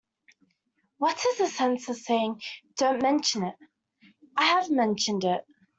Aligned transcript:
What's 0.97 1.37
the 1.37 1.45
sense 1.45 1.87
of 1.87 1.95
saying, 1.95 2.41
'Don't 2.75 3.03
mention 3.03 3.43
it'? 3.43 3.59
I 4.35 4.45
have 4.45 4.71
mentioned 4.71 5.23
it. 5.25 5.45